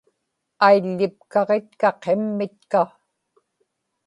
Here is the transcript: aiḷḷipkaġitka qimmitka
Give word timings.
aiḷḷipkaġitka 0.65 1.89
qimmitka 2.03 2.83